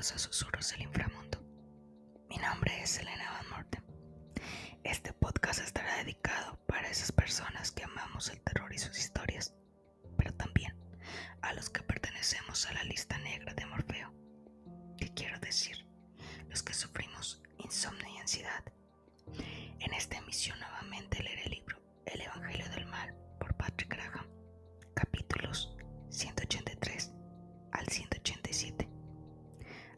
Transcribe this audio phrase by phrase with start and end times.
[0.00, 1.38] bienvenidos a Susurros del Inframundo.
[2.30, 3.84] Mi nombre es Elena Van Morten.
[4.82, 9.52] Este podcast estará dedicado para esas personas que amamos el terror y sus historias,
[10.16, 10.74] pero también
[11.42, 14.10] a los que pertenecemos a la lista negra de Morfeo.
[14.96, 15.86] ¿Qué quiero decir?
[16.48, 18.64] Los que sufrimos insomnio y ansiedad.
[19.80, 24.26] En esta emisión nuevamente leeré el libro El Evangelio del Mal por Patrick Graham,
[24.94, 25.76] capítulos
[26.08, 27.12] 183
[27.72, 28.89] al 187.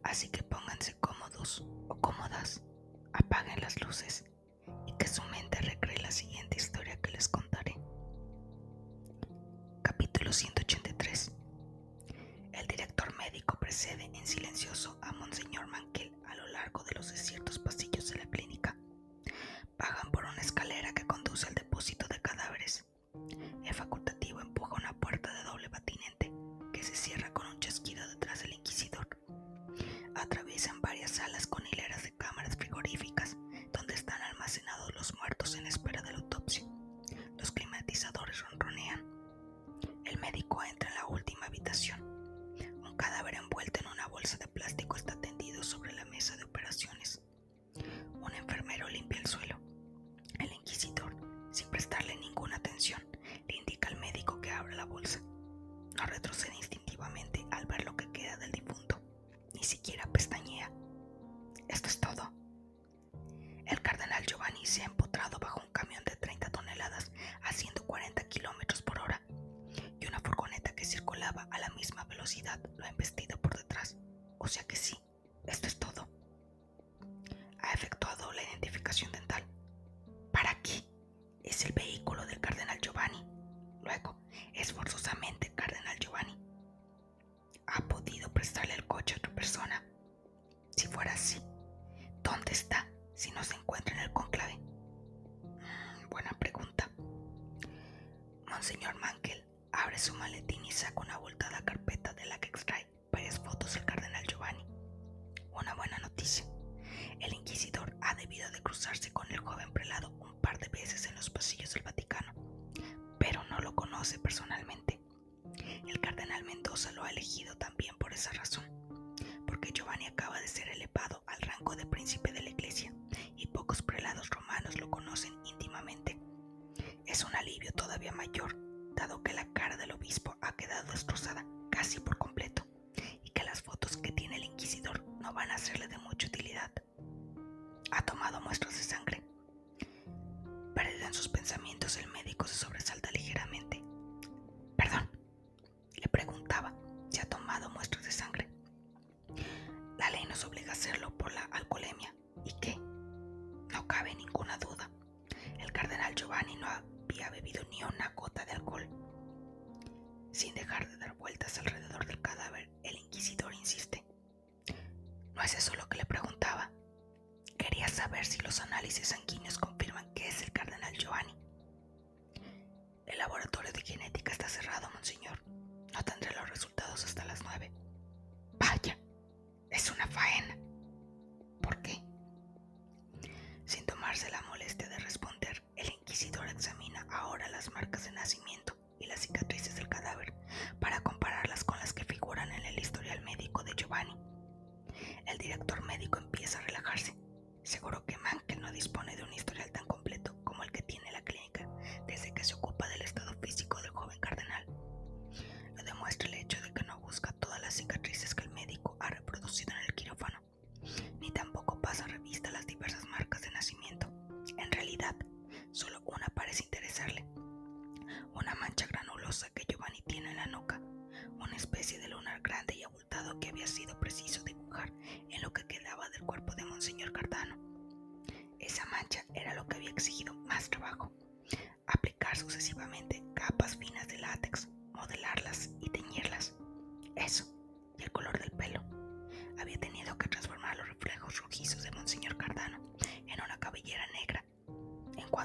[0.02, 2.62] Así que pónganse cómodos o cómodas,
[3.12, 4.24] apaguen las luces
[4.86, 6.81] y que su mente recree la siguiente historia.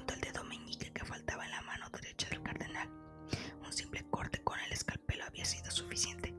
[0.07, 2.88] junto al dedo meñique que faltaba en la mano derecha del cardenal.
[3.65, 6.33] Un simple corte con el escalpelo había sido suficiente.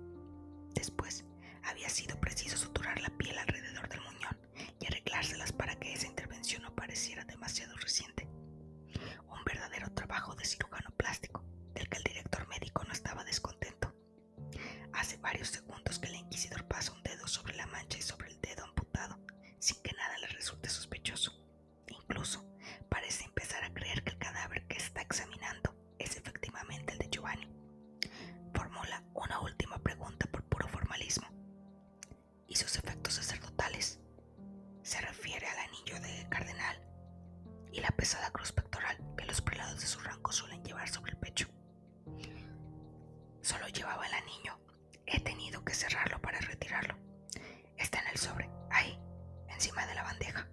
[0.75, 1.27] Después,
[1.65, 4.39] había sido preciso suturar la piel alrededor del muñón
[4.81, 8.18] y arreglárselas para que esa intervención no pareciera demasiado reciente.
[40.87, 41.49] sobre el pecho.
[43.41, 44.59] Solo llevaba el anillo.
[45.07, 46.95] He tenido que cerrarlo para retirarlo.
[47.77, 48.99] Está en el sobre, ahí,
[49.49, 50.49] encima de la bandeja.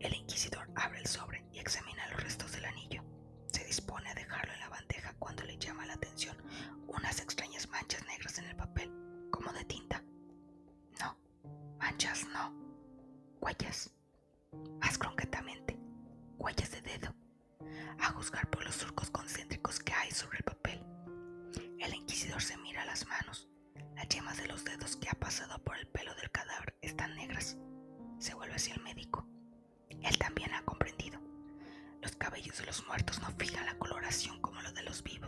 [0.00, 3.02] El inquisidor abre el sobre y examina los restos del anillo.
[3.52, 6.36] Se dispone a dejarlo en la bandeja cuando le llama la atención
[6.88, 8.90] unas extrañas manchas negras en el papel,
[9.30, 10.02] como de tinta.
[11.00, 11.16] No,
[11.78, 12.52] manchas no,
[13.40, 13.90] huellas.
[14.80, 15.61] Más concretamente
[17.98, 20.84] a juzgar por los surcos concéntricos que hay sobre el papel.
[21.78, 23.48] El inquisidor se mira las manos.
[23.94, 27.56] Las yemas de los dedos que ha pasado por el pelo del cadáver están negras.
[28.18, 29.26] Se vuelve hacia el médico.
[30.02, 31.20] Él también ha comprendido.
[32.00, 35.21] Los cabellos de los muertos no fijan la coloración como los de los vivos.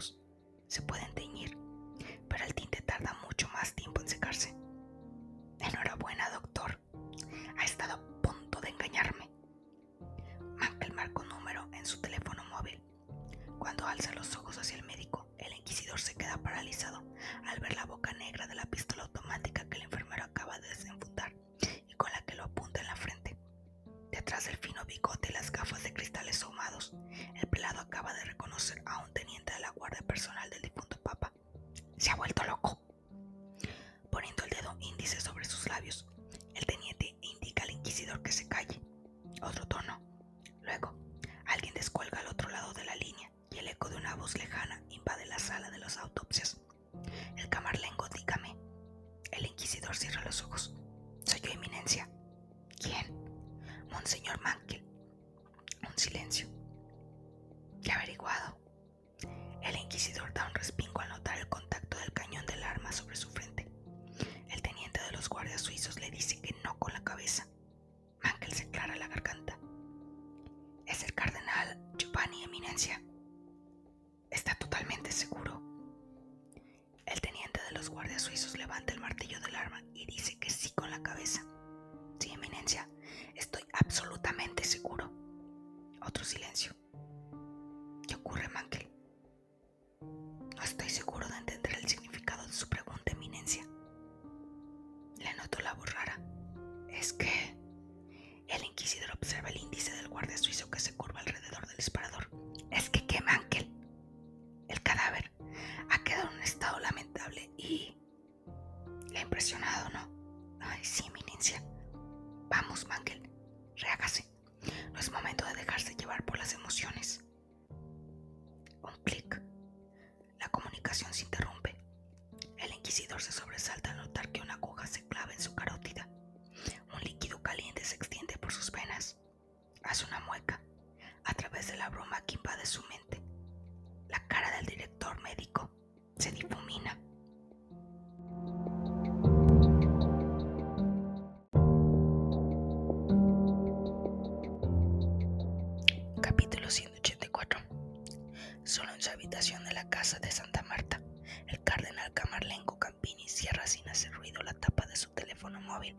[149.34, 151.02] de la casa de Santa Marta.
[151.48, 155.98] El cardenal Camarlengo Campini cierra sin hacer ruido la tapa de su teléfono móvil.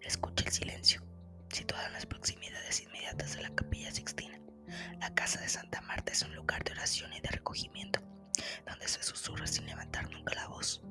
[0.00, 1.02] Escucha el silencio,
[1.50, 4.38] situada en las proximidades inmediatas de la capilla Sixtina.
[5.00, 8.00] La casa de Santa Marta es un lugar de oración y de recogimiento,
[8.64, 10.84] donde se susurra sin levantar nunca la voz.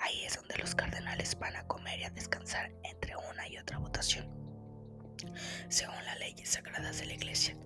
[0.00, 3.76] Ahí es donde los cardenales van a comer y a descansar entre una y otra
[3.76, 4.41] votación.
[5.68, 7.56] Según las leyes sagradas de la Iglesia,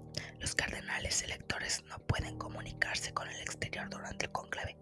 [0.40, 4.76] los cardenales electores no pueden comunicarse con el exterior durante el conclave.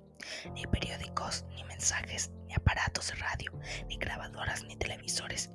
[0.52, 3.52] Ni periódicos, ni mensajes, ni aparatos de radio,
[3.88, 5.50] ni grabadoras, ni televisores,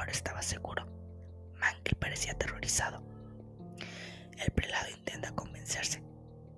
[0.00, 0.86] ahora estaba seguro.
[1.56, 3.02] Mankel parecía aterrorizado.
[4.38, 6.02] El prelado intenta convencerse.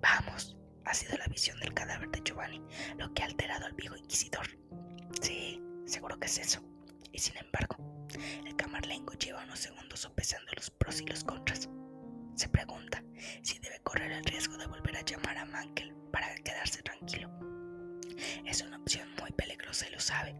[0.01, 2.61] Vamos, ha sido la visión del cadáver de Giovanni
[2.97, 4.47] lo que ha alterado al viejo inquisidor.
[5.21, 6.61] Sí, seguro que es eso.
[7.11, 7.75] Y sin embargo,
[8.45, 11.69] el camarlengo lleva unos segundos sopesando los pros y los contras.
[12.35, 13.03] Se pregunta
[13.41, 17.29] si debe correr el riesgo de volver a llamar a Mankel para quedarse tranquilo.
[18.45, 20.33] Es una opción muy peligrosa y lo sabe,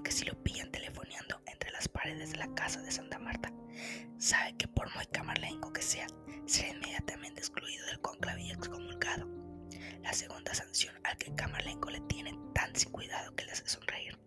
[0.00, 3.52] porque si lo pillan telefoneando entre las paredes de la casa de Santa Marta,
[4.16, 6.06] sabe que por muy camarlengo que sea,
[6.46, 9.28] será inmediatamente excluido del conclave y excomulgado.
[10.00, 14.18] La segunda sanción al que Camarlengo le tiene tan sin cuidado que le hace sonreír.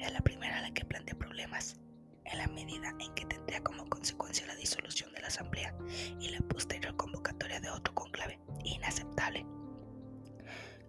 [0.00, 1.76] Es la primera la que plantea problemas,
[2.24, 5.72] en la medida en que tendría como consecuencia la disolución de la asamblea
[6.18, 9.46] y la posterior convocatoria de otro conclave inaceptable.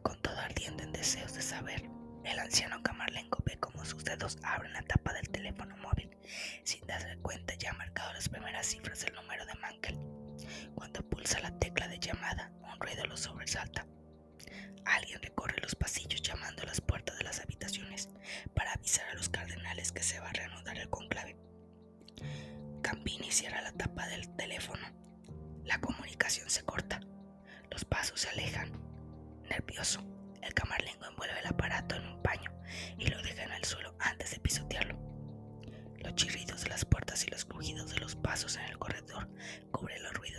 [0.01, 1.88] Con todo ardiendo en deseos de saber,
[2.24, 2.81] el anciano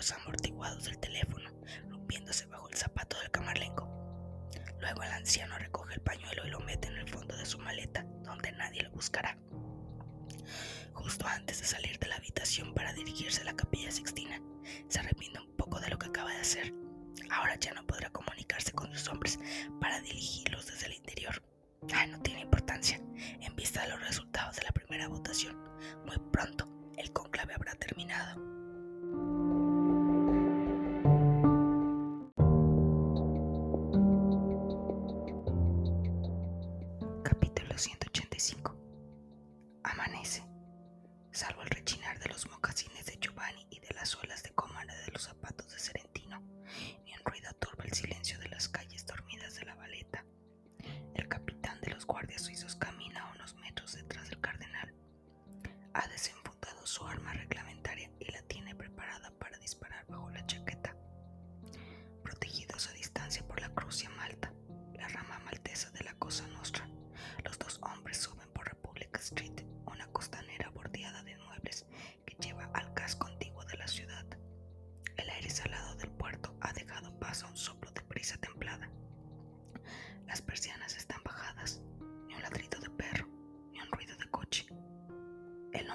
[0.02, 1.48] los amortiguados del teléfono,
[1.88, 3.88] rompiéndose bajo el zapato del camarlengo.
[4.80, 8.04] Luego el anciano recoge el pañuelo y lo mete en el fondo de su maleta,
[8.24, 9.38] donde nadie lo buscará.
[10.92, 14.42] Justo antes de salir de la habitación para dirigirse a la capilla sixtina,
[14.88, 16.74] se arrepiente un poco de lo que acaba de hacer.
[17.30, 19.38] Ahora ya no podrá comunicarse con sus hombres
[19.80, 21.40] para dirigirlos desde el interior.
[21.94, 23.00] Ah, no tiene importancia.
[23.40, 25.56] En vista de los resultados de la primera votación,
[26.04, 26.66] muy pronto
[26.96, 28.51] el conclave habrá terminado.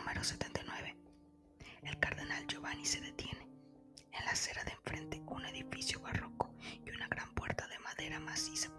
[0.07, 0.95] Número 79.
[1.83, 3.45] El cardenal Giovanni se detiene.
[4.13, 8.69] En la acera de enfrente, un edificio barroco y una gran puerta de madera maciza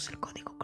[0.00, 0.54] usar el código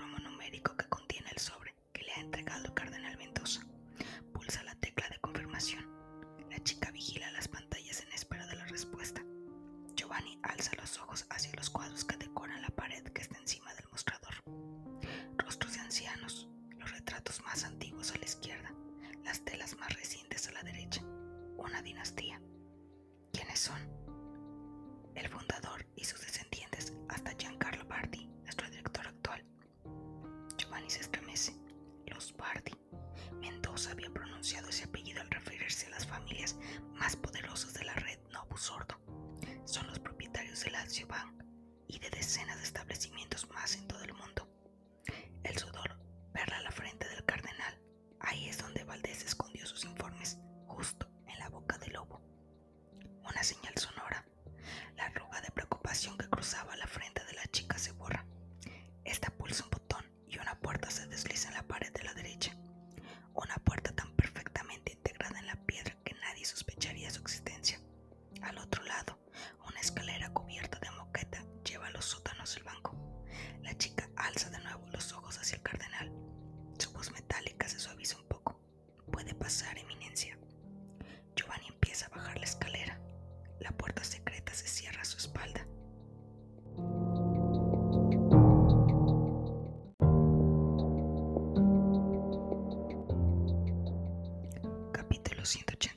[95.28, 95.95] de los 180.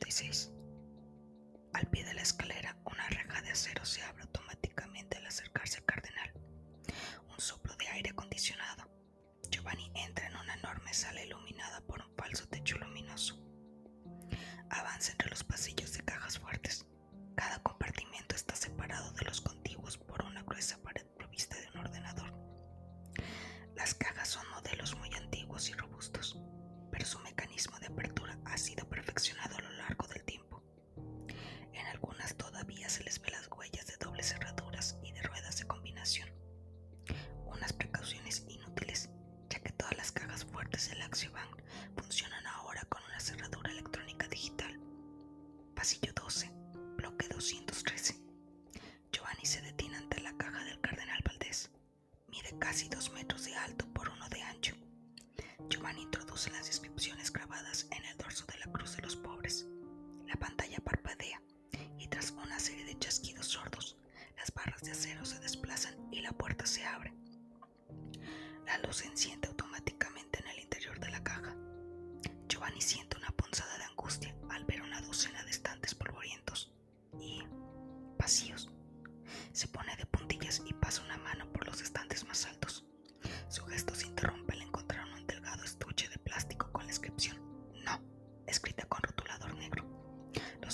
[45.89, 46.51] pasillo 12,
[46.97, 47.98] bloque 203.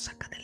[0.06, 0.35] 作で。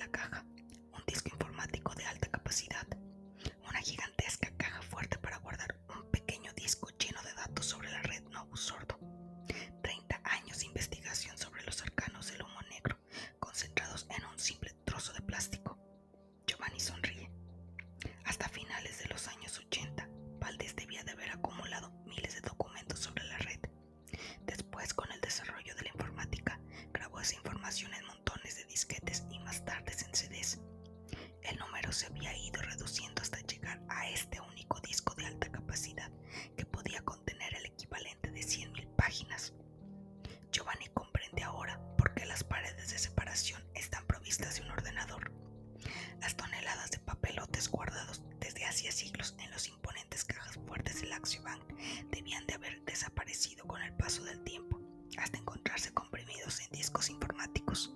[46.32, 51.62] las toneladas de papelotes guardados desde hacía siglos en los imponentes cajas fuertes del Axiobank
[52.10, 54.80] debían de haber desaparecido con el paso del tiempo,
[55.18, 57.94] hasta encontrarse comprimidos en discos informáticos.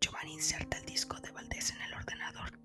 [0.00, 2.58] Giovanni inserta el disco de Valdés en el ordenador.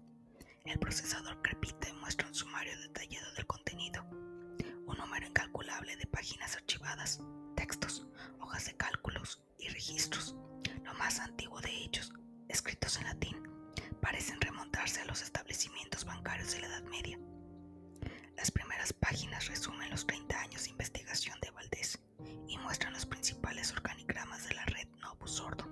[0.66, 4.04] El procesador crepita y muestra un sumario detallado del contenido.
[4.88, 7.20] Un número incalculable de páginas archivadas,
[7.56, 8.08] textos,
[8.40, 10.36] hojas de cálculos y registros,
[10.84, 12.12] lo más antiguo de ellos,
[12.48, 13.49] escritos en latín,
[14.00, 17.20] parecen remontarse a los establecimientos bancarios de la Edad Media.
[18.36, 22.00] Las primeras páginas resumen los 30 años de investigación de Valdés
[22.48, 25.66] y muestran los principales organigramas de la red Novus Sordo,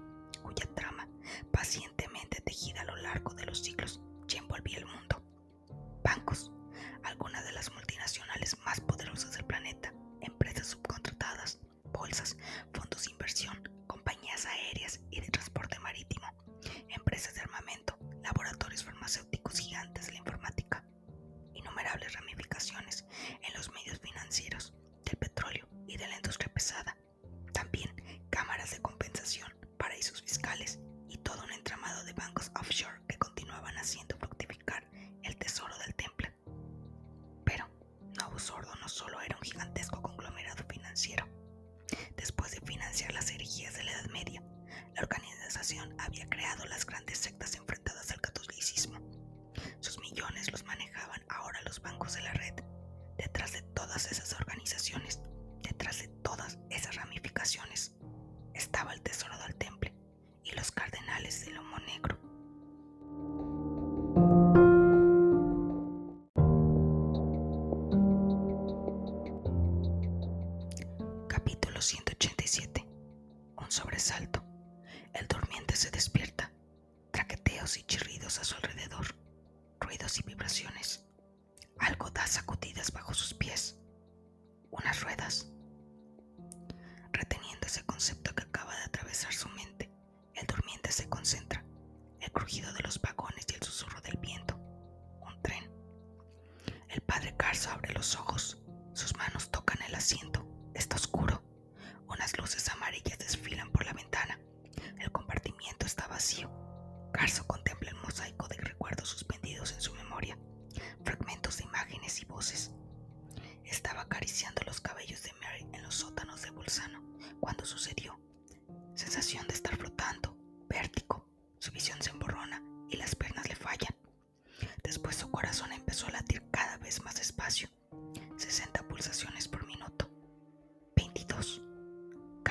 [0.44, 1.08] cuya trama,
[1.52, 5.17] pacientemente tejida a lo largo de los siglos, ya envolvía el mundo.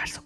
[0.06, 0.22] Carso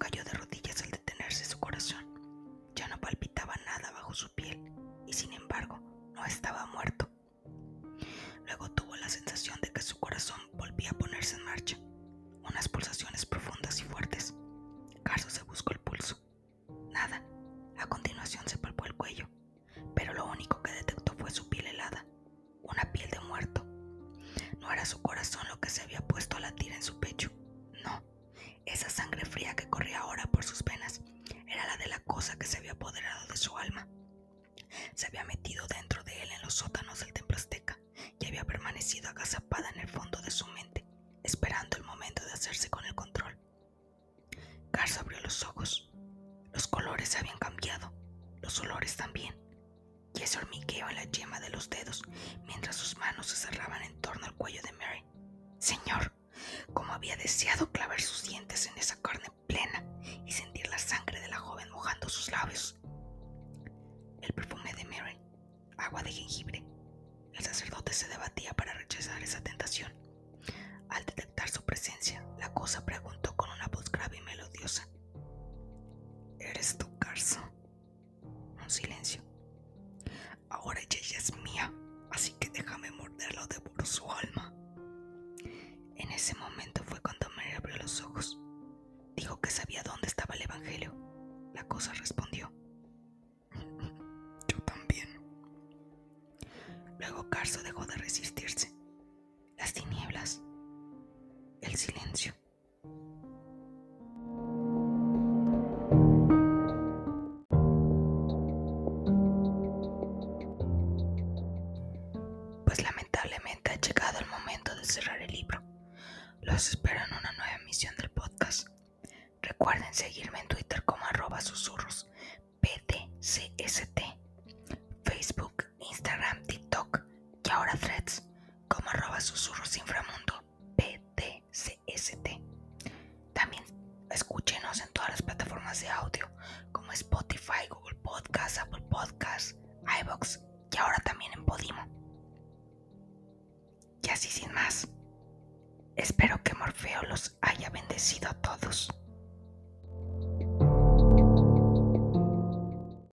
[120.01, 120.40] seguirme